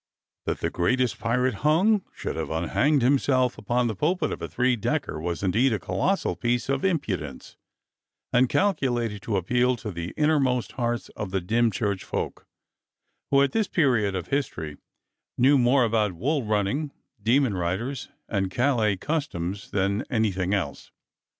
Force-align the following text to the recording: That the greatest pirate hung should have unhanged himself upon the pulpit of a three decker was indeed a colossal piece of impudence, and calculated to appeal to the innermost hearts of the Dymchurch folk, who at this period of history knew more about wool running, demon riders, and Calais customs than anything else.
That 0.45 0.61
the 0.61 0.71
greatest 0.71 1.19
pirate 1.19 1.53
hung 1.61 2.03
should 2.11 2.35
have 2.35 2.49
unhanged 2.49 3.03
himself 3.03 3.55
upon 3.59 3.85
the 3.85 3.93
pulpit 3.93 4.31
of 4.31 4.41
a 4.41 4.47
three 4.47 4.75
decker 4.75 5.21
was 5.21 5.43
indeed 5.43 5.73
a 5.73 5.77
colossal 5.79 6.35
piece 6.35 6.69
of 6.69 6.83
impudence, 6.83 7.55
and 8.33 8.49
calculated 8.49 9.21
to 9.21 9.37
appeal 9.37 9.75
to 9.75 9.91
the 9.91 10.15
innermost 10.17 10.71
hearts 10.71 11.09
of 11.09 11.29
the 11.29 11.39
Dymchurch 11.39 12.03
folk, 12.03 12.47
who 13.29 13.43
at 13.43 13.51
this 13.51 13.67
period 13.67 14.15
of 14.15 14.29
history 14.29 14.77
knew 15.37 15.59
more 15.59 15.83
about 15.83 16.13
wool 16.13 16.43
running, 16.45 16.89
demon 17.21 17.53
riders, 17.53 18.09
and 18.27 18.49
Calais 18.49 18.97
customs 18.97 19.69
than 19.69 20.03
anything 20.09 20.51
else. 20.51 20.89